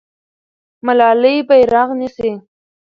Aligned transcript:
ملالۍ 0.85 1.35
بیرغ 1.47 1.89
نیسي. 1.99 2.31